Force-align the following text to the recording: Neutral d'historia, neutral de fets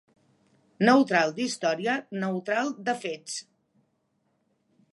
Neutral 0.87 1.33
d'historia, 1.41 1.97
neutral 2.23 2.73
de 2.89 2.97
fets 3.05 3.37